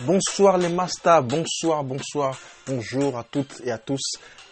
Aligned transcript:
Bonsoir 0.00 0.58
les 0.58 0.68
masters, 0.68 1.22
bonsoir, 1.22 1.82
bonsoir, 1.82 2.38
bonjour 2.66 3.16
à 3.16 3.24
toutes 3.24 3.62
et 3.64 3.70
à 3.70 3.78
tous. 3.78 4.02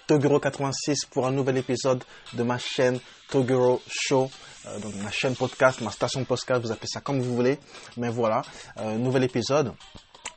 Toguro86 0.08 1.06
pour 1.10 1.26
un 1.26 1.32
nouvel 1.32 1.58
épisode 1.58 2.02
de 2.32 2.42
ma 2.42 2.56
chaîne 2.56 2.98
Toguro 3.28 3.82
Show, 3.86 4.30
euh, 4.64 4.78
donc 4.78 4.94
ma 5.02 5.10
chaîne 5.10 5.36
podcast, 5.36 5.82
ma 5.82 5.90
station 5.90 6.24
podcast, 6.24 6.62
vous 6.62 6.72
appelez 6.72 6.88
ça 6.88 7.02
comme 7.02 7.20
vous 7.20 7.36
voulez, 7.36 7.58
mais 7.98 8.08
voilà, 8.08 8.40
euh, 8.78 8.96
nouvel 8.96 9.24
épisode. 9.24 9.74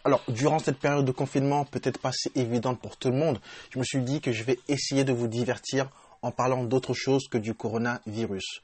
Alors, 0.04 0.22
durant 0.28 0.60
cette 0.60 0.78
période 0.78 1.06
de 1.06 1.14
confinement, 1.14 1.64
peut-être 1.64 2.02
pas 2.02 2.12
si 2.12 2.30
évidente 2.36 2.82
pour 2.82 2.98
tout 2.98 3.10
le 3.10 3.18
monde, 3.18 3.40
je 3.70 3.80
me 3.80 3.86
suis 3.86 4.02
dit 4.02 4.20
que 4.20 4.34
je 4.34 4.44
vais 4.44 4.60
essayer 4.68 5.06
de 5.06 5.14
vous 5.14 5.30
divertir 5.30 5.90
en 6.22 6.32
parlant 6.32 6.66
d'autre 6.66 6.94
chose 6.94 7.30
que 7.32 7.38
du 7.38 7.54
coronavirus. 7.54 8.60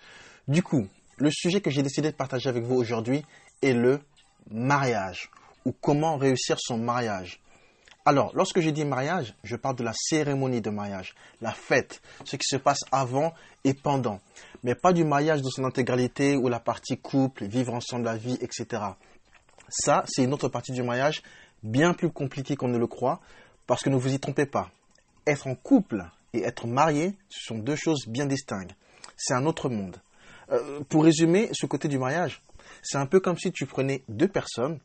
Du 0.50 0.62
coup, 0.62 0.90
le 1.16 1.32
sujet 1.32 1.62
que 1.62 1.70
j'ai 1.70 1.84
décidé 1.84 2.12
de 2.12 2.18
partager 2.18 2.50
avec 2.50 2.66
vous 2.66 2.76
aujourd'hui 2.76 3.24
est 3.62 3.74
le 3.74 4.02
mariage 4.52 5.30
ou 5.66 5.72
comment 5.72 6.18
réussir 6.18 6.58
son 6.60 6.78
mariage. 6.78 7.42
Alors, 8.06 8.32
lorsque 8.36 8.60
je 8.60 8.70
dis 8.70 8.84
mariage, 8.84 9.34
je 9.44 9.56
parle 9.56 9.78
de 9.78 9.84
la 9.84 9.94
cérémonie 9.96 10.60
de 10.60 10.70
mariage, 10.70 11.16
la 11.40 11.52
fête, 11.54 12.02
ce 12.26 12.36
qui 12.36 12.46
se 12.46 12.58
passe 12.58 12.82
avant 12.92 13.34
et 13.64 13.74
pendant, 13.74 14.20
mais 14.64 14.76
pas 14.76 14.92
du 14.92 15.06
mariage 15.06 15.42
dans 15.42 15.50
son 15.50 15.64
intégralité 15.64 16.36
ou 16.36 16.50
la 16.50 16.60
partie 16.60 16.98
couple, 16.98 17.46
vivre 17.46 17.74
ensemble 17.74 18.06
la 18.06 18.18
vie, 18.18 18.38
etc. 18.42 18.84
Ça, 19.70 20.04
c'est 20.06 20.24
une 20.24 20.34
autre 20.34 20.50
partie 20.50 20.74
du 20.74 20.84
mariage 20.84 21.24
bien 21.64 21.94
plus 21.94 22.12
compliquée 22.12 22.58
qu'on 22.58 22.68
ne 22.68 22.78
le 22.78 22.88
croit, 22.88 23.22
parce 23.68 23.82
que 23.84 23.90
ne 23.90 23.96
vous 23.96 24.14
y 24.14 24.20
trompez 24.20 24.46
pas. 24.46 24.70
Être 25.26 25.48
en 25.48 25.56
couple 25.56 26.04
et 26.34 26.44
être 26.44 26.68
marié, 26.68 27.16
ce 27.30 27.48
sont 27.48 27.58
deux 27.58 27.78
choses 27.78 28.06
bien 28.08 28.26
distinctes. 28.26 28.76
C'est 29.16 29.34
un 29.34 29.46
autre 29.46 29.70
monde. 29.70 29.96
Euh, 30.52 30.82
pour 30.90 31.06
résumer 31.06 31.50
ce 31.54 31.66
côté 31.66 31.88
du 31.88 31.98
mariage, 31.98 32.44
c'est 32.82 32.98
un 32.98 33.06
peu 33.06 33.22
comme 33.22 33.38
si 33.38 33.54
tu 33.54 33.66
prenais 33.66 34.04
deux 34.10 34.28
personnes 34.28 34.80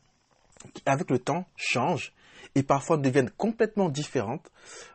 qui, 0.73 0.83
avec 0.85 1.09
le 1.09 1.19
temps, 1.19 1.45
changent 1.55 2.13
et 2.55 2.63
parfois 2.63 2.97
deviennent 2.97 3.29
complètement 3.31 3.89
différentes 3.89 4.51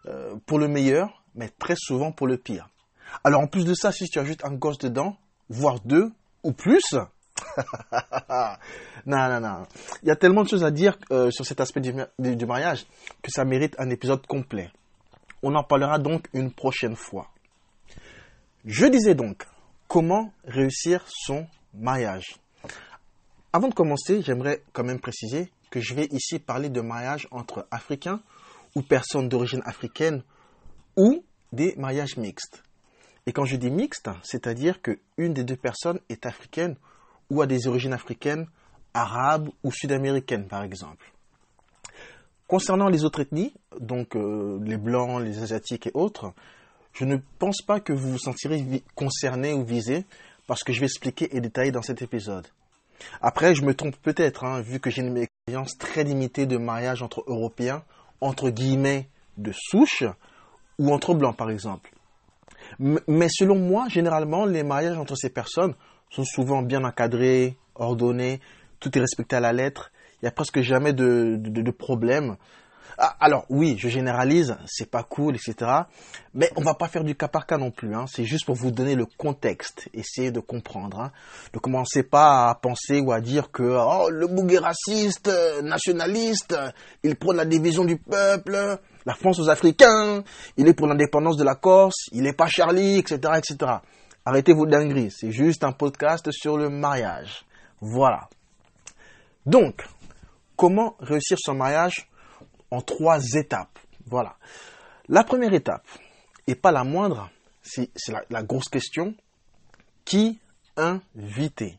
euh, 0.06 0.36
pour 0.46 0.58
le 0.58 0.68
meilleur, 0.68 1.22
mais 1.34 1.48
très 1.48 1.76
souvent 1.76 2.12
pour 2.12 2.26
le 2.26 2.36
pire. 2.36 2.68
Alors 3.22 3.40
en 3.40 3.46
plus 3.46 3.64
de 3.64 3.74
ça, 3.74 3.92
si 3.92 4.06
tu 4.06 4.18
ajoutes 4.18 4.44
un 4.44 4.54
gosse 4.54 4.78
dedans, 4.78 5.16
voire 5.48 5.80
deux 5.80 6.10
ou 6.42 6.52
plus, 6.52 6.94
non, 9.06 9.28
non, 9.28 9.40
non. 9.40 9.62
Il 10.02 10.08
y 10.08 10.10
a 10.10 10.16
tellement 10.16 10.42
de 10.42 10.48
choses 10.48 10.64
à 10.64 10.70
dire 10.70 10.96
euh, 11.10 11.30
sur 11.30 11.44
cet 11.44 11.60
aspect 11.60 11.80
du, 11.80 11.94
du 12.18 12.46
mariage 12.46 12.86
que 13.22 13.30
ça 13.30 13.44
mérite 13.44 13.74
un 13.78 13.90
épisode 13.90 14.26
complet. 14.26 14.70
On 15.42 15.54
en 15.54 15.64
parlera 15.64 15.98
donc 15.98 16.28
une 16.32 16.52
prochaine 16.52 16.96
fois. 16.96 17.28
Je 18.64 18.86
disais 18.86 19.14
donc, 19.14 19.44
comment 19.88 20.32
réussir 20.44 21.04
son 21.06 21.46
mariage? 21.74 22.36
Avant 23.54 23.68
de 23.68 23.74
commencer, 23.74 24.20
j'aimerais 24.20 24.64
quand 24.72 24.82
même 24.82 24.98
préciser 24.98 25.48
que 25.70 25.78
je 25.78 25.94
vais 25.94 26.08
ici 26.10 26.40
parler 26.40 26.70
de 26.70 26.80
mariage 26.80 27.28
entre 27.30 27.68
Africains 27.70 28.20
ou 28.74 28.82
personnes 28.82 29.28
d'origine 29.28 29.62
africaine 29.64 30.24
ou 30.96 31.24
des 31.52 31.76
mariages 31.76 32.16
mixtes. 32.16 32.64
Et 33.26 33.32
quand 33.32 33.44
je 33.44 33.54
dis 33.54 33.70
mixte, 33.70 34.10
c'est-à-dire 34.24 34.82
qu'une 34.82 35.34
des 35.34 35.44
deux 35.44 35.54
personnes 35.54 36.00
est 36.08 36.26
africaine 36.26 36.74
ou 37.30 37.42
a 37.42 37.46
des 37.46 37.68
origines 37.68 37.92
africaines, 37.92 38.48
arabes 38.92 39.50
ou 39.62 39.70
sud-américaines 39.70 40.48
par 40.48 40.64
exemple. 40.64 41.12
Concernant 42.48 42.88
les 42.88 43.04
autres 43.04 43.20
ethnies, 43.20 43.54
donc 43.78 44.16
euh, 44.16 44.58
les 44.64 44.78
blancs, 44.78 45.22
les 45.22 45.44
asiatiques 45.44 45.86
et 45.86 45.92
autres, 45.94 46.32
je 46.92 47.04
ne 47.04 47.18
pense 47.38 47.62
pas 47.62 47.78
que 47.78 47.92
vous 47.92 48.10
vous 48.10 48.18
sentirez 48.18 48.82
concerné 48.96 49.54
ou 49.54 49.64
visé 49.64 50.06
parce 50.48 50.64
que 50.64 50.72
je 50.72 50.80
vais 50.80 50.86
expliquer 50.86 51.36
et 51.36 51.40
détailler 51.40 51.70
dans 51.70 51.82
cet 51.82 52.02
épisode. 52.02 52.48
Après, 53.20 53.54
je 53.54 53.62
me 53.62 53.74
trompe 53.74 53.96
peut-être, 53.96 54.44
hein, 54.44 54.60
vu 54.60 54.80
que 54.80 54.90
j'ai 54.90 55.02
une 55.02 55.16
expérience 55.16 55.76
très 55.78 56.04
limitée 56.04 56.46
de 56.46 56.56
mariage 56.56 57.02
entre 57.02 57.24
Européens, 57.26 57.82
entre 58.20 58.50
guillemets, 58.50 59.08
de 59.36 59.52
souche, 59.52 60.04
ou 60.78 60.92
entre 60.92 61.14
Blancs, 61.14 61.36
par 61.36 61.50
exemple. 61.50 61.90
Mais 62.78 63.28
selon 63.28 63.56
moi, 63.58 63.88
généralement, 63.88 64.46
les 64.46 64.62
mariages 64.62 64.98
entre 64.98 65.16
ces 65.16 65.30
personnes 65.30 65.74
sont 66.10 66.24
souvent 66.24 66.62
bien 66.62 66.84
encadrés, 66.84 67.56
ordonnés, 67.74 68.40
tout 68.80 68.96
est 68.96 69.00
respecté 69.00 69.36
à 69.36 69.40
la 69.40 69.52
lettre, 69.52 69.90
il 70.14 70.24
n'y 70.24 70.28
a 70.28 70.32
presque 70.32 70.60
jamais 70.60 70.92
de, 70.92 71.36
de, 71.38 71.62
de 71.62 71.70
problème. 71.70 72.36
Ah, 72.98 73.16
alors 73.20 73.44
oui, 73.48 73.76
je 73.78 73.88
généralise, 73.88 74.56
c'est 74.66 74.90
pas 74.90 75.02
cool, 75.02 75.36
etc. 75.36 75.70
Mais 76.34 76.50
on 76.56 76.62
va 76.62 76.74
pas 76.74 76.88
faire 76.88 77.04
du 77.04 77.14
cas 77.14 77.28
par 77.28 77.46
cas 77.46 77.58
non 77.58 77.70
plus. 77.70 77.94
Hein. 77.94 78.06
C'est 78.08 78.24
juste 78.24 78.46
pour 78.46 78.54
vous 78.54 78.70
donner 78.70 78.94
le 78.94 79.06
contexte, 79.06 79.88
essayer 79.92 80.30
de 80.30 80.40
comprendre. 80.40 81.00
Hein. 81.00 81.12
Ne 81.52 81.58
commencez 81.58 82.02
pas 82.02 82.48
à 82.48 82.54
penser 82.54 83.00
ou 83.00 83.12
à 83.12 83.20
dire 83.20 83.50
que 83.50 83.62
oh, 83.62 84.10
le 84.10 84.26
bouc 84.26 84.52
est 84.52 84.58
raciste, 84.58 85.30
nationaliste, 85.62 86.56
il 87.02 87.16
prône 87.16 87.36
la 87.36 87.44
division 87.44 87.84
du 87.84 87.96
peuple, 87.96 88.78
la 89.06 89.14
France 89.14 89.38
aux 89.38 89.48
Africains, 89.48 90.22
il 90.56 90.68
est 90.68 90.74
pour 90.74 90.86
l'indépendance 90.86 91.36
de 91.36 91.44
la 91.44 91.54
Corse, 91.54 92.08
il 92.12 92.22
n'est 92.22 92.32
pas 92.32 92.46
Charlie, 92.46 92.98
etc., 92.98 93.18
etc. 93.36 93.72
Arrêtez 94.24 94.54
vos 94.54 94.66
dingueries. 94.66 95.10
C'est 95.10 95.32
juste 95.32 95.64
un 95.64 95.72
podcast 95.72 96.30
sur 96.32 96.56
le 96.56 96.70
mariage. 96.70 97.44
Voilà. 97.80 98.28
Donc, 99.44 99.84
comment 100.56 100.96
réussir 101.00 101.36
son 101.38 101.54
mariage 101.54 102.08
en 102.74 102.80
trois 102.80 103.20
étapes. 103.34 103.78
Voilà. 104.06 104.36
La 105.08 105.24
première 105.24 105.54
étape, 105.54 105.86
et 106.46 106.54
pas 106.54 106.72
la 106.72 106.84
moindre, 106.84 107.30
c'est 107.62 107.90
la, 108.30 108.42
grosse 108.42 108.68
question, 108.68 109.14
qui 110.04 110.38
inviter 110.76 111.78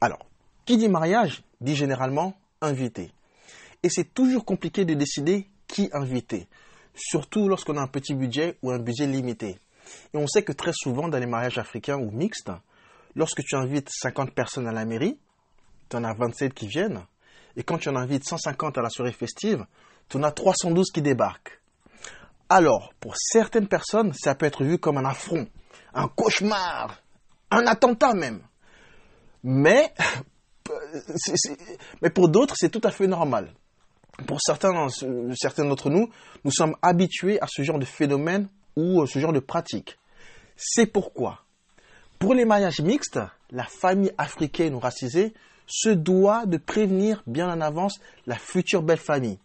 Alors, 0.00 0.26
qui 0.64 0.76
dit 0.76 0.88
mariage 0.88 1.42
dit 1.60 1.74
généralement 1.74 2.36
inviter. 2.60 3.10
Et 3.82 3.88
c'est 3.88 4.12
toujours 4.14 4.44
compliqué 4.44 4.84
de 4.84 4.94
décider 4.94 5.48
qui 5.66 5.88
inviter, 5.92 6.46
surtout 6.94 7.48
lorsqu'on 7.48 7.76
a 7.76 7.82
un 7.82 7.88
petit 7.88 8.14
budget 8.14 8.58
ou 8.62 8.70
un 8.70 8.78
budget 8.78 9.06
limité. 9.06 9.58
Et 10.12 10.16
on 10.16 10.26
sait 10.26 10.42
que 10.42 10.52
très 10.52 10.72
souvent 10.72 11.08
dans 11.08 11.18
les 11.18 11.26
mariages 11.26 11.58
africains 11.58 11.98
ou 11.98 12.10
mixtes, 12.10 12.50
lorsque 13.16 13.42
tu 13.42 13.56
invites 13.56 13.90
50 13.90 14.32
personnes 14.32 14.68
à 14.68 14.72
la 14.72 14.84
mairie, 14.84 15.18
tu 15.88 15.96
en 15.96 16.04
as 16.04 16.14
27 16.14 16.54
qui 16.54 16.66
viennent, 16.68 17.04
et 17.56 17.62
quand 17.62 17.78
tu 17.78 17.88
en 17.88 17.96
invites 17.96 18.26
150 18.26 18.78
à 18.78 18.82
la 18.82 18.90
soirée 18.90 19.12
festive, 19.12 19.64
tu 20.08 20.16
en 20.16 20.22
as 20.22 20.32
312 20.32 20.90
qui 20.90 21.02
débarquent. 21.02 21.60
Alors, 22.48 22.92
pour 23.00 23.14
certaines 23.16 23.68
personnes, 23.68 24.12
ça 24.12 24.34
peut 24.34 24.46
être 24.46 24.64
vu 24.64 24.78
comme 24.78 24.98
un 24.98 25.04
affront, 25.04 25.46
un 25.94 26.08
cauchemar, 26.08 27.00
un 27.50 27.66
attentat 27.66 28.14
même. 28.14 28.40
Mais, 29.42 29.92
mais 32.02 32.10
pour 32.10 32.28
d'autres, 32.28 32.54
c'est 32.56 32.70
tout 32.70 32.80
à 32.84 32.90
fait 32.90 33.06
normal. 33.06 33.52
Pour 34.26 34.40
certains, 34.40 34.88
certains 35.34 35.64
d'entre 35.64 35.90
nous, 35.90 36.08
nous 36.44 36.52
sommes 36.52 36.76
habitués 36.82 37.40
à 37.40 37.46
ce 37.48 37.62
genre 37.62 37.78
de 37.78 37.84
phénomène 37.84 38.48
ou 38.76 39.04
ce 39.06 39.18
genre 39.18 39.32
de 39.32 39.40
pratique. 39.40 39.98
C'est 40.56 40.86
pourquoi, 40.86 41.40
pour 42.18 42.34
les 42.34 42.44
mariages 42.44 42.80
mixtes, 42.80 43.18
la 43.50 43.64
famille 43.64 44.12
africaine 44.18 44.74
ou 44.74 44.78
racisée 44.78 45.34
se 45.66 45.90
doit 45.90 46.46
de 46.46 46.56
prévenir 46.56 47.22
bien 47.26 47.50
en 47.50 47.60
avance 47.60 48.00
la 48.26 48.36
future 48.36 48.82
belle 48.82 48.98
famille, 48.98 49.38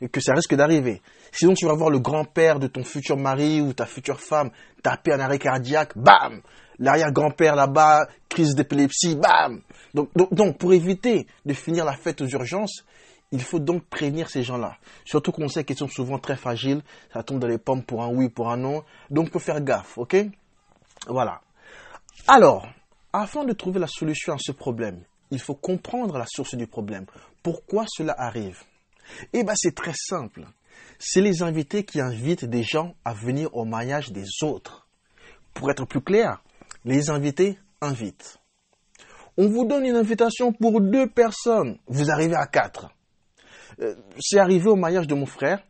et 0.00 0.08
que 0.08 0.20
ça 0.20 0.32
risque 0.34 0.54
d'arriver. 0.54 1.02
Sinon, 1.32 1.54
tu 1.54 1.66
vas 1.66 1.74
voir 1.74 1.90
le 1.90 1.98
grand-père 1.98 2.58
de 2.58 2.66
ton 2.66 2.84
futur 2.84 3.16
mari 3.16 3.60
ou 3.60 3.72
ta 3.72 3.86
future 3.86 4.20
femme 4.20 4.50
taper 4.82 5.12
un 5.12 5.20
arrêt 5.20 5.38
cardiaque, 5.38 5.96
bam 5.96 6.40
L'arrière-grand-père 6.80 7.56
là-bas, 7.56 8.06
crise 8.28 8.54
d'épilepsie, 8.54 9.16
bam 9.16 9.60
donc, 9.94 10.10
donc, 10.32 10.58
pour 10.58 10.72
éviter 10.72 11.26
de 11.44 11.54
finir 11.54 11.84
la 11.84 11.94
fête 11.94 12.20
aux 12.20 12.26
urgences, 12.26 12.84
il 13.32 13.42
faut 13.42 13.58
donc 13.58 13.84
prévenir 13.86 14.30
ces 14.30 14.42
gens-là. 14.42 14.76
Surtout 15.04 15.32
qu'on 15.32 15.48
sait 15.48 15.64
qu'ils 15.64 15.76
sont 15.76 15.88
souvent 15.88 16.18
très 16.18 16.36
fragiles, 16.36 16.82
ça 17.12 17.22
tombe 17.22 17.40
dans 17.40 17.48
les 17.48 17.58
pommes 17.58 17.82
pour 17.82 18.02
un 18.02 18.08
oui, 18.08 18.28
pour 18.28 18.50
un 18.50 18.56
non. 18.56 18.84
Donc, 19.10 19.30
faut 19.32 19.38
faire 19.38 19.60
gaffe, 19.60 19.98
ok? 19.98 20.16
Voilà. 21.08 21.40
Alors, 22.26 22.66
afin 23.12 23.44
de 23.44 23.52
trouver 23.52 23.80
la 23.80 23.86
solution 23.86 24.34
à 24.34 24.38
ce 24.38 24.52
problème, 24.52 25.02
il 25.30 25.40
faut 25.40 25.54
comprendre 25.54 26.18
la 26.18 26.26
source 26.26 26.54
du 26.54 26.66
problème. 26.66 27.06
Pourquoi 27.42 27.84
cela 27.88 28.14
arrive? 28.16 28.62
Eh 29.32 29.44
bien, 29.44 29.54
c'est 29.56 29.74
très 29.74 29.94
simple. 29.94 30.46
C'est 30.98 31.20
les 31.20 31.42
invités 31.42 31.84
qui 31.84 32.00
invitent 32.00 32.44
des 32.44 32.62
gens 32.62 32.94
à 33.04 33.14
venir 33.14 33.54
au 33.54 33.64
mariage 33.64 34.10
des 34.10 34.26
autres. 34.42 34.88
Pour 35.54 35.70
être 35.70 35.86
plus 35.86 36.02
clair, 36.02 36.42
les 36.84 37.10
invités 37.10 37.58
invitent. 37.80 38.38
On 39.36 39.48
vous 39.48 39.64
donne 39.66 39.86
une 39.86 39.96
invitation 39.96 40.52
pour 40.52 40.80
deux 40.80 41.08
personnes. 41.08 41.78
Vous 41.86 42.10
arrivez 42.10 42.34
à 42.34 42.46
quatre. 42.46 42.90
Euh, 43.80 43.94
c'est 44.18 44.38
arrivé 44.38 44.68
au 44.68 44.76
mariage 44.76 45.06
de 45.06 45.14
mon 45.14 45.26
frère. 45.26 45.62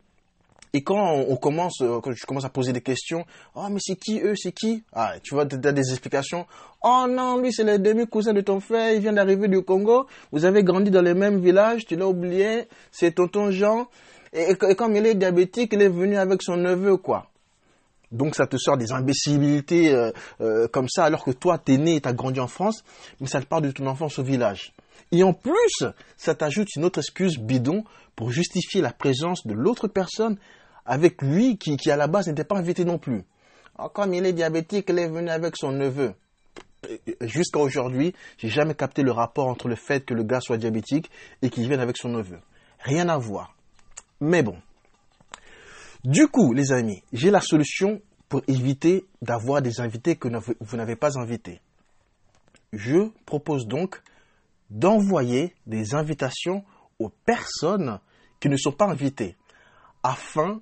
Et 0.73 0.83
quand 0.83 1.13
on 1.27 1.35
commence, 1.35 1.81
euh, 1.81 1.99
quand 1.99 2.11
je 2.13 2.25
commence 2.25 2.45
à 2.45 2.49
poser 2.49 2.73
des 2.73 2.81
questions, 2.81 3.25
oh 3.55 3.67
mais 3.71 3.79
c'est 3.81 3.95
qui 3.95 4.19
eux, 4.21 4.35
c'est 4.35 4.51
qui? 4.51 4.83
Ah, 4.93 5.13
tu 5.23 5.33
vois, 5.33 5.45
tu 5.45 5.55
as 5.55 5.71
des 5.71 5.91
explications. 5.91 6.45
Oh 6.83 7.05
non, 7.09 7.37
lui 7.39 7.51
c'est 7.51 7.63
le 7.63 7.79
demi-cousin 7.79 8.33
de 8.33 8.41
ton 8.41 8.59
frère, 8.59 8.93
il 8.93 9.01
vient 9.01 9.13
d'arriver 9.13 9.47
du 9.47 9.63
Congo. 9.63 10.05
Vous 10.31 10.45
avez 10.45 10.63
grandi 10.63 10.91
dans 10.91 11.01
le 11.01 11.15
même 11.15 11.39
village, 11.39 11.87
tu 11.87 11.95
l'as 11.95 12.07
oublié, 12.07 12.67
c'est 12.91 13.13
tonton 13.15 13.49
Jean. 13.49 13.87
Et, 14.31 14.53
comme 14.55 14.95
il 14.95 15.07
est 15.07 15.15
diabétique, 15.15 15.71
il 15.73 15.81
est 15.81 15.89
venu 15.89 16.15
avec 16.15 16.43
son 16.43 16.55
neveu, 16.55 16.97
quoi. 16.97 17.25
Donc 18.11 18.35
ça 18.35 18.45
te 18.45 18.57
sort 18.57 18.77
des 18.77 18.91
imbécilités 18.91 19.91
euh, 20.39 20.67
comme 20.67 20.87
ça, 20.87 21.05
alors 21.05 21.23
que 21.23 21.31
toi, 21.31 21.57
t'es 21.57 21.77
né, 21.77 21.99
t'as 21.99 22.13
grandi 22.13 22.39
en 22.39 22.47
France, 22.47 22.83
mais 23.19 23.27
ça 23.27 23.41
te 23.41 23.45
parle 23.45 23.63
de 23.63 23.71
ton 23.71 23.87
enfance 23.87 24.19
au 24.19 24.23
village. 24.23 24.73
Et 25.11 25.23
en 25.23 25.33
plus, 25.33 25.83
ça 26.17 26.35
t'ajoute 26.35 26.75
une 26.75 26.85
autre 26.85 26.99
excuse 26.99 27.39
bidon 27.39 27.83
pour 28.15 28.31
justifier 28.31 28.81
la 28.81 28.91
présence 28.91 29.45
de 29.47 29.53
l'autre 29.53 29.87
personne 29.87 30.37
avec 30.89 31.21
lui 31.21 31.57
qui, 31.59 31.77
qui 31.77 31.91
à 31.91 31.95
la 31.95 32.07
base 32.07 32.27
n'était 32.27 32.43
pas 32.43 32.57
invité 32.57 32.83
non 32.83 32.97
plus. 32.97 33.23
Ah, 33.77 33.89
comme 33.93 34.11
il 34.15 34.25
est 34.25 34.33
diabétique, 34.33 34.87
il 34.89 34.97
est 34.97 35.07
venu 35.07 35.29
avec 35.29 35.55
son 35.55 35.71
neveu. 35.71 36.15
Jusqu'à 37.21 37.59
aujourd'hui, 37.59 38.15
j'ai 38.39 38.49
jamais 38.49 38.73
capté 38.73 39.03
le 39.03 39.11
rapport 39.11 39.47
entre 39.47 39.67
le 39.67 39.75
fait 39.75 40.03
que 40.03 40.15
le 40.15 40.23
gars 40.23 40.41
soit 40.41 40.57
diabétique 40.57 41.11
et 41.43 41.51
qu'il 41.51 41.67
vienne 41.67 41.79
avec 41.79 41.95
son 41.95 42.09
neveu. 42.09 42.39
Rien 42.79 43.07
à 43.07 43.19
voir. 43.19 43.55
Mais 44.19 44.41
bon. 44.41 44.57
Du 46.03 46.27
coup, 46.27 46.53
les 46.53 46.71
amis, 46.71 47.03
j'ai 47.13 47.29
la 47.29 47.41
solution 47.41 48.01
pour 48.27 48.41
éviter 48.47 49.05
d'avoir 49.21 49.61
des 49.61 49.81
invités 49.81 50.15
que 50.15 50.27
vous 50.59 50.77
n'avez 50.77 50.95
pas 50.95 51.19
invités. 51.19 51.61
Je 52.73 53.09
propose 53.27 53.67
donc 53.67 54.01
d'envoyer 54.71 55.53
des 55.67 55.93
invitations 55.93 56.63
aux 56.97 57.09
personnes 57.09 57.99
qui 58.39 58.49
ne 58.49 58.57
sont 58.57 58.71
pas 58.71 58.85
invitées 58.85 59.35
afin 60.01 60.61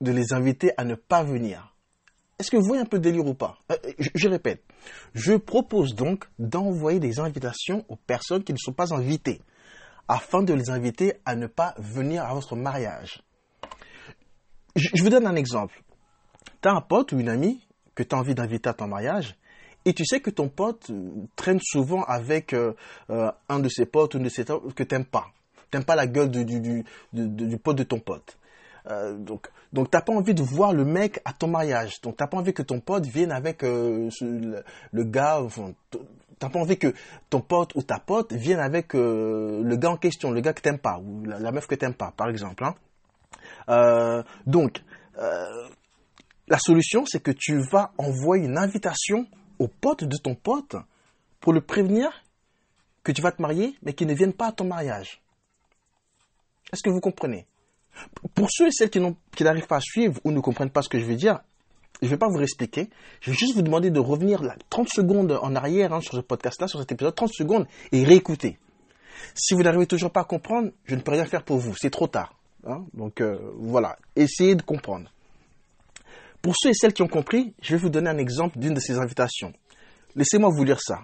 de 0.00 0.12
les 0.12 0.32
inviter 0.32 0.72
à 0.76 0.84
ne 0.84 0.94
pas 0.94 1.22
venir. 1.22 1.76
Est-ce 2.38 2.50
que 2.50 2.56
vous 2.56 2.66
voyez 2.66 2.82
un 2.82 2.86
peu 2.86 2.98
de 2.98 3.04
délire 3.04 3.26
ou 3.26 3.34
pas 3.34 3.58
euh, 3.72 3.76
je, 4.14 4.28
répète, 4.28 4.62
je 5.14 5.34
propose 5.34 5.94
donc 5.94 6.26
d'envoyer 6.38 7.00
des 7.00 7.18
invitations 7.18 7.84
aux 7.88 7.96
personnes 7.96 8.44
qui 8.44 8.52
ne 8.52 8.58
sont 8.58 8.74
pas 8.74 8.92
invitées 8.92 9.40
afin 10.06 10.42
de 10.42 10.52
les 10.52 10.68
inviter 10.68 11.14
à 11.24 11.34
ne 11.34 11.46
pas 11.46 11.74
venir 11.78 12.24
à 12.24 12.34
votre 12.34 12.54
mariage. 12.54 13.22
Je, 14.74 15.02
vous 15.02 15.08
donne 15.08 15.26
un 15.26 15.34
exemple. 15.34 15.82
Tu 16.60 16.68
as 16.68 16.72
un 16.72 16.82
pote 16.82 17.12
ou 17.12 17.18
une 17.18 17.30
amie 17.30 17.66
que 17.94 18.02
tu 18.02 18.14
as 18.14 18.18
envie 18.18 18.34
d'inviter 18.34 18.68
à 18.68 18.74
ton 18.74 18.86
mariage 18.86 19.34
et 19.86 19.94
tu 19.94 20.04
sais 20.04 20.20
que 20.20 20.30
ton 20.30 20.50
pote 20.50 20.90
euh, 20.90 21.10
traîne 21.36 21.60
souvent 21.62 22.02
avec 22.04 22.52
euh, 22.52 22.74
un 23.08 23.60
de 23.60 23.68
ses 23.70 23.86
potes 23.86 24.14
ou 24.14 24.18
une 24.18 24.24
de 24.24 24.28
ses 24.28 24.44
que 24.44 24.82
tu 24.82 24.94
n'aimes 24.94 25.06
pas. 25.06 25.28
Tu 25.70 25.78
n'aimes 25.78 25.86
pas 25.86 25.96
la 25.96 26.06
gueule 26.06 26.30
du, 26.30 26.44
du 27.12 27.58
pote 27.58 27.76
de 27.76 27.82
ton 27.84 27.98
pote. 27.98 28.36
Euh, 28.88 29.16
donc, 29.16 29.48
donc 29.72 29.90
t'as 29.90 30.00
pas 30.00 30.12
envie 30.12 30.34
de 30.34 30.42
voir 30.42 30.72
le 30.72 30.84
mec 30.84 31.20
à 31.24 31.32
ton 31.32 31.48
mariage. 31.48 32.00
Donc 32.02 32.16
t'as 32.16 32.26
pas 32.26 32.36
envie 32.36 32.52
que 32.52 32.62
ton 32.62 32.80
pote 32.80 33.06
vienne 33.06 33.32
avec 33.32 33.64
euh, 33.64 34.08
le, 34.20 35.04
gars. 35.04 35.42
Enfin, 35.42 35.72
t'as 36.38 36.48
pas 36.48 36.58
envie 36.58 36.78
que 36.78 36.94
ton 37.30 37.40
pote 37.40 37.74
ou 37.74 37.82
ta 37.82 37.98
pote 37.98 38.32
vienne 38.32 38.60
avec 38.60 38.94
euh, 38.94 39.62
le 39.62 39.76
gars 39.76 39.90
en 39.90 39.96
question, 39.96 40.30
le 40.30 40.40
gars 40.40 40.52
que 40.52 40.60
t'aimes 40.60 40.78
pas 40.78 40.98
ou 40.98 41.24
la, 41.24 41.50
meuf 41.50 41.66
que 41.66 41.74
t'aimes 41.74 41.94
pas, 41.94 42.12
par 42.16 42.28
exemple. 42.28 42.64
Hein. 42.64 44.24
donc 44.46 44.82
la 46.48 46.58
solution, 46.58 47.04
c'est 47.06 47.20
que 47.20 47.32
tu 47.32 47.60
vas 47.72 47.92
envoyer 47.98 48.44
une 48.44 48.58
invitation 48.58 49.26
au 49.58 49.66
pote 49.66 50.04
de 50.04 50.16
ton 50.16 50.34
pote 50.34 50.76
pour 51.40 51.52
le 51.52 51.60
prévenir 51.60 52.10
que 53.02 53.12
tu 53.12 53.22
vas 53.22 53.32
te 53.32 53.40
marier, 53.40 53.76
mais 53.82 53.94
qu'il 53.94 54.06
ne 54.06 54.14
vienne 54.14 54.32
pas 54.32 54.48
à 54.48 54.52
ton 54.52 54.64
mariage. 54.64 55.20
Est-ce 56.72 56.82
que 56.82 56.90
vous 56.90 57.00
comprenez? 57.00 57.46
Pour 58.34 58.48
ceux 58.50 58.68
et 58.68 58.72
celles 58.72 58.90
qui 58.90 59.00
n'arrivent 59.44 59.66
pas 59.66 59.76
à 59.76 59.80
suivre 59.80 60.20
ou 60.24 60.30
ne 60.30 60.40
comprennent 60.40 60.70
pas 60.70 60.82
ce 60.82 60.88
que 60.88 60.98
je 60.98 61.04
veux 61.04 61.14
dire, 61.14 61.40
je 62.02 62.06
ne 62.06 62.10
vais 62.10 62.18
pas 62.18 62.28
vous 62.28 62.40
expliquer. 62.40 62.90
Je 63.20 63.30
vais 63.30 63.36
juste 63.36 63.54
vous 63.54 63.62
demander 63.62 63.90
de 63.90 64.00
revenir 64.00 64.42
là, 64.42 64.56
30 64.70 64.88
secondes 64.88 65.38
en 65.40 65.54
arrière 65.54 65.92
hein, 65.92 66.00
sur 66.00 66.14
ce 66.14 66.20
podcast-là, 66.20 66.68
sur 66.68 66.78
cet 66.80 66.92
épisode, 66.92 67.14
30 67.14 67.32
secondes, 67.32 67.66
et 67.92 68.04
réécouter. 68.04 68.58
Si 69.34 69.54
vous 69.54 69.62
n'arrivez 69.62 69.86
toujours 69.86 70.10
pas 70.10 70.20
à 70.20 70.24
comprendre, 70.24 70.70
je 70.84 70.94
ne 70.94 71.00
peux 71.00 71.12
rien 71.12 71.24
faire 71.24 71.42
pour 71.42 71.58
vous. 71.58 71.74
C'est 71.76 71.90
trop 71.90 72.06
tard. 72.06 72.34
Hein. 72.66 72.84
Donc 72.94 73.20
euh, 73.20 73.38
voilà, 73.58 73.96
essayez 74.14 74.54
de 74.54 74.62
comprendre. 74.62 75.10
Pour 76.42 76.54
ceux 76.56 76.70
et 76.70 76.74
celles 76.74 76.92
qui 76.92 77.02
ont 77.02 77.08
compris, 77.08 77.54
je 77.60 77.74
vais 77.74 77.80
vous 77.80 77.88
donner 77.88 78.10
un 78.10 78.18
exemple 78.18 78.58
d'une 78.58 78.74
de 78.74 78.80
ces 78.80 78.98
invitations. 78.98 79.52
Laissez-moi 80.14 80.50
vous 80.54 80.64
lire 80.64 80.80
ça. 80.80 81.00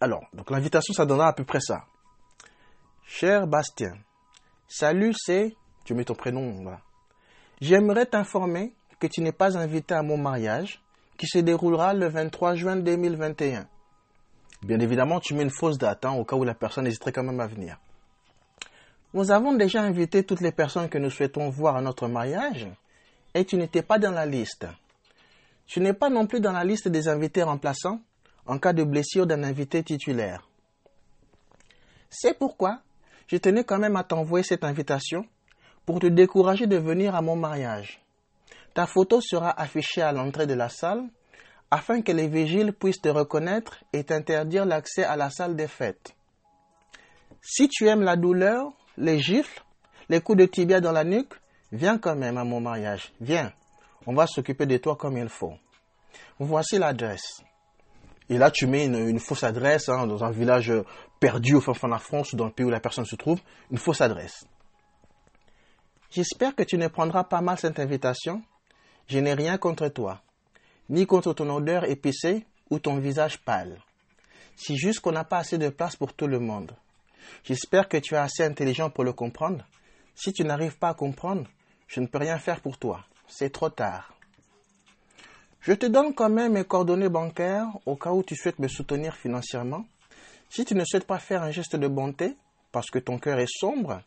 Alors, 0.00 0.24
donc 0.34 0.50
l'invitation, 0.50 0.92
ça 0.92 1.06
donnera 1.06 1.28
à 1.28 1.32
peu 1.32 1.44
près 1.44 1.60
ça. 1.60 1.84
Cher 3.06 3.46
Bastien, 3.46 3.94
salut, 4.68 5.14
c'est 5.16 5.54
tu 5.84 5.94
mets 5.94 6.04
ton 6.04 6.14
prénom. 6.14 6.64
J'aimerais 7.60 8.06
t'informer 8.06 8.74
que 8.98 9.06
tu 9.06 9.20
n'es 9.20 9.32
pas 9.32 9.56
invité 9.56 9.94
à 9.94 10.02
mon 10.02 10.16
mariage 10.16 10.82
qui 11.16 11.26
se 11.26 11.38
déroulera 11.38 11.94
le 11.94 12.08
23 12.08 12.54
juin 12.54 12.76
2021. 12.76 13.68
Bien 14.62 14.80
évidemment, 14.80 15.20
tu 15.20 15.34
mets 15.34 15.42
une 15.42 15.50
fausse 15.50 15.78
date 15.78 16.04
hein, 16.04 16.12
au 16.12 16.24
cas 16.24 16.36
où 16.36 16.44
la 16.44 16.54
personne 16.54 16.86
hésiterait 16.86 17.12
quand 17.12 17.24
même 17.24 17.40
à 17.40 17.46
venir. 17.46 17.78
Nous 19.14 19.30
avons 19.30 19.54
déjà 19.54 19.82
invité 19.82 20.24
toutes 20.24 20.40
les 20.40 20.52
personnes 20.52 20.88
que 20.88 20.98
nous 20.98 21.10
souhaitons 21.10 21.50
voir 21.50 21.76
à 21.76 21.82
notre 21.82 22.08
mariage 22.08 22.68
et 23.34 23.44
tu 23.44 23.56
n'étais 23.56 23.82
pas 23.82 23.98
dans 23.98 24.12
la 24.12 24.24
liste. 24.24 24.66
Tu 25.66 25.80
n'es 25.80 25.92
pas 25.92 26.10
non 26.10 26.26
plus 26.26 26.40
dans 26.40 26.52
la 26.52 26.64
liste 26.64 26.88
des 26.88 27.08
invités 27.08 27.42
remplaçants 27.42 28.00
en 28.46 28.58
cas 28.58 28.72
de 28.72 28.84
blessure 28.84 29.26
d'un 29.26 29.42
invité 29.42 29.82
titulaire. 29.82 30.48
C'est 32.08 32.38
pourquoi 32.38 32.80
je 33.26 33.36
tenais 33.36 33.64
quand 33.64 33.78
même 33.78 33.96
à 33.96 34.04
t'envoyer 34.04 34.44
cette 34.44 34.64
invitation 34.64 35.26
pour 35.86 35.98
te 36.00 36.06
décourager 36.06 36.66
de 36.66 36.76
venir 36.76 37.14
à 37.14 37.22
mon 37.22 37.36
mariage. 37.36 38.00
Ta 38.74 38.86
photo 38.86 39.20
sera 39.20 39.50
affichée 39.60 40.02
à 40.02 40.12
l'entrée 40.12 40.46
de 40.46 40.54
la 40.54 40.68
salle 40.68 41.04
afin 41.70 42.02
que 42.02 42.12
les 42.12 42.28
vigiles 42.28 42.72
puissent 42.72 43.00
te 43.00 43.08
reconnaître 43.08 43.82
et 43.92 44.04
t'interdire 44.04 44.64
l'accès 44.66 45.04
à 45.04 45.16
la 45.16 45.30
salle 45.30 45.56
des 45.56 45.68
fêtes. 45.68 46.14
Si 47.40 47.68
tu 47.68 47.86
aimes 47.88 48.02
la 48.02 48.16
douleur, 48.16 48.72
les 48.96 49.18
gifles, 49.18 49.62
les 50.08 50.20
coups 50.20 50.38
de 50.38 50.46
tibia 50.46 50.80
dans 50.80 50.92
la 50.92 51.04
nuque, 51.04 51.32
viens 51.72 51.98
quand 51.98 52.14
même 52.14 52.36
à 52.36 52.44
mon 52.44 52.60
mariage. 52.60 53.12
Viens, 53.20 53.52
on 54.06 54.14
va 54.14 54.26
s'occuper 54.26 54.66
de 54.66 54.76
toi 54.76 54.96
comme 54.96 55.16
il 55.16 55.28
faut. 55.28 55.54
Voici 56.38 56.78
l'adresse. 56.78 57.42
Et 58.28 58.38
là, 58.38 58.50
tu 58.50 58.66
mets 58.66 58.86
une, 58.86 59.18
fausse 59.18 59.44
adresse 59.44 59.88
hein, 59.88 60.06
dans 60.06 60.24
un 60.24 60.30
village 60.30 60.72
perdu 61.20 61.54
au 61.54 61.60
fin 61.60 61.74
fond 61.74 61.88
de 61.88 61.92
la 61.92 61.98
France 61.98 62.32
ou 62.32 62.36
dans 62.36 62.46
le 62.46 62.52
pays 62.52 62.66
où 62.66 62.70
la 62.70 62.80
personne 62.80 63.04
se 63.04 63.16
trouve, 63.16 63.40
une 63.70 63.78
fausse 63.78 64.00
adresse. 64.00 64.46
J'espère 66.14 66.54
que 66.54 66.62
tu 66.62 66.76
ne 66.76 66.88
prendras 66.88 67.24
pas 67.24 67.40
mal 67.40 67.58
cette 67.58 67.80
invitation. 67.80 68.42
Je 69.08 69.18
n'ai 69.18 69.32
rien 69.32 69.56
contre 69.56 69.88
toi, 69.88 70.20
ni 70.90 71.06
contre 71.06 71.32
ton 71.32 71.48
odeur 71.48 71.84
épicée 71.84 72.44
ou 72.68 72.78
ton 72.78 72.98
visage 72.98 73.38
pâle. 73.38 73.80
C'est 74.54 74.76
juste 74.76 75.00
qu'on 75.00 75.12
n'a 75.12 75.24
pas 75.24 75.38
assez 75.38 75.56
de 75.56 75.70
place 75.70 75.96
pour 75.96 76.12
tout 76.12 76.26
le 76.26 76.38
monde. 76.38 76.72
J'espère 77.44 77.88
que 77.88 77.96
tu 77.96 78.12
es 78.12 78.18
assez 78.18 78.44
intelligent 78.44 78.90
pour 78.90 79.04
le 79.04 79.14
comprendre. 79.14 79.64
Si 80.14 80.34
tu 80.34 80.44
n'arrives 80.44 80.76
pas 80.76 80.90
à 80.90 80.94
comprendre, 80.94 81.48
je 81.88 82.00
ne 82.00 82.06
peux 82.06 82.18
rien 82.18 82.38
faire 82.38 82.60
pour 82.60 82.76
toi. 82.76 83.06
C'est 83.26 83.50
trop 83.50 83.70
tard. 83.70 84.12
Je 85.62 85.72
te 85.72 85.86
donne 85.86 86.12
quand 86.12 86.28
même 86.28 86.52
mes 86.52 86.64
coordonnées 86.64 87.08
bancaires 87.08 87.68
au 87.86 87.96
cas 87.96 88.10
où 88.10 88.22
tu 88.22 88.36
souhaites 88.36 88.58
me 88.58 88.68
soutenir 88.68 89.16
financièrement. 89.16 89.86
Si 90.50 90.66
tu 90.66 90.74
ne 90.74 90.84
souhaites 90.84 91.06
pas 91.06 91.18
faire 91.18 91.42
un 91.42 91.52
geste 91.52 91.76
de 91.76 91.88
bonté, 91.88 92.36
parce 92.70 92.90
que 92.90 92.98
ton 92.98 93.18
cœur 93.18 93.38
est 93.38 93.50
sombre, 93.50 94.02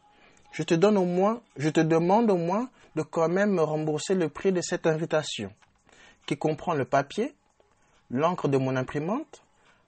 je 0.55 0.63
te 0.63 0.73
demande 0.73 2.31
au 2.31 2.37
moins 2.37 2.69
de 2.95 3.01
quand 3.01 3.27
même 3.27 3.51
me 3.51 3.61
rembourser 3.61 4.15
le 4.15 4.29
prix 4.29 4.53
de 4.53 4.61
cette 4.61 4.87
invitation, 4.87 5.51
qui 6.25 6.37
comprend 6.37 6.73
le 6.73 6.85
papier, 6.85 7.35
l'encre 8.09 8.47
de 8.47 8.57
mon 8.57 8.77
imprimante, 8.77 9.43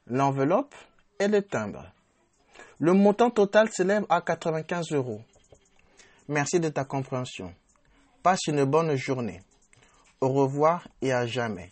l'enveloppe 0.07 0.75
et 1.19 1.29
le 1.29 1.41
timbre. 1.41 1.85
Le 2.79 2.91
montant 2.91 3.29
total 3.29 3.69
s'élève 3.71 4.05
à 4.09 4.19
95 4.19 4.91
euros. 4.91 5.21
Merci 6.27 6.59
de 6.59 6.67
ta 6.67 6.83
compréhension. 6.83 7.55
Passe 8.21 8.47
une 8.47 8.65
bonne 8.65 8.93
journée. 8.97 9.41
Au 10.19 10.27
revoir 10.27 10.85
et 11.01 11.13
à 11.13 11.25
jamais. 11.25 11.71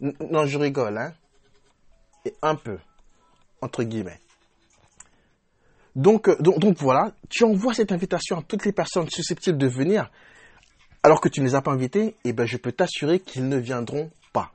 non, 0.00 0.44
je 0.44 0.58
rigole, 0.58 0.98
hein. 0.98 1.14
Et 2.26 2.34
un 2.42 2.54
peu, 2.54 2.78
entre 3.62 3.82
guillemets. 3.82 4.20
Euh, 5.96 6.00
donc, 6.00 6.40
donc, 6.40 6.76
voilà, 6.78 7.12
tu 7.28 7.44
envoies 7.44 7.74
cette 7.74 7.92
invitation 7.92 8.38
à 8.38 8.42
toutes 8.42 8.64
les 8.64 8.72
personnes 8.72 9.08
susceptibles 9.08 9.58
de 9.58 9.68
venir, 9.68 10.10
alors 11.02 11.20
que 11.20 11.28
tu 11.28 11.40
ne 11.40 11.46
les 11.46 11.54
as 11.54 11.62
pas 11.62 11.72
invités, 11.72 12.06
et 12.06 12.16
eh 12.24 12.32
ben 12.32 12.46
je 12.46 12.56
peux 12.56 12.72
t'assurer 12.72 13.20
qu'ils 13.20 13.48
ne 13.48 13.58
viendront 13.58 14.10
pas. 14.32 14.50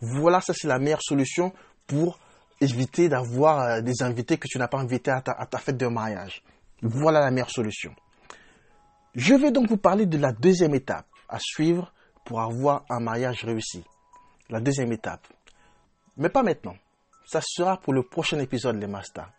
Voilà, 0.00 0.40
ça 0.40 0.52
c'est 0.54 0.68
la 0.68 0.78
meilleure 0.78 1.02
solution 1.02 1.52
pour 1.86 2.18
éviter 2.60 3.08
d'avoir 3.08 3.60
euh, 3.60 3.80
des 3.80 4.02
invités 4.02 4.38
que 4.38 4.48
tu 4.48 4.58
n'as 4.58 4.68
pas 4.68 4.78
invités 4.78 5.10
à 5.10 5.20
ta, 5.20 5.32
à 5.32 5.46
ta 5.46 5.58
fête 5.58 5.76
de 5.76 5.86
mariage. 5.86 6.42
Voilà 6.82 7.20
la 7.20 7.30
meilleure 7.30 7.50
solution. 7.50 7.94
Je 9.14 9.34
vais 9.34 9.50
donc 9.50 9.68
vous 9.68 9.78
parler 9.78 10.06
de 10.06 10.18
la 10.18 10.32
deuxième 10.32 10.74
étape 10.74 11.06
à 11.28 11.38
suivre 11.40 11.92
pour 12.24 12.40
avoir 12.40 12.84
un 12.90 13.00
mariage 13.00 13.44
réussi. 13.44 13.82
La 14.50 14.60
deuxième 14.60 14.92
étape. 14.92 15.26
Mais 16.16 16.28
pas 16.28 16.42
maintenant. 16.42 16.76
Ça 17.26 17.40
sera 17.42 17.78
pour 17.78 17.92
le 17.92 18.02
prochain 18.02 18.38
épisode, 18.38 18.76
les 18.76 18.86
masters. 18.86 19.30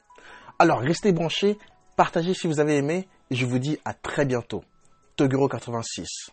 Alors, 0.60 0.80
restez 0.80 1.12
branchés, 1.12 1.58
partagez 1.96 2.34
si 2.34 2.48
vous 2.48 2.60
avez 2.60 2.78
aimé, 2.78 3.08
et 3.30 3.36
je 3.36 3.46
vous 3.46 3.60
dis 3.60 3.78
à 3.86 3.94
très 3.94 4.26
bientôt. 4.26 4.64
Toguro86. 5.18 6.32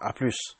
À 0.00 0.12
plus. 0.12 0.56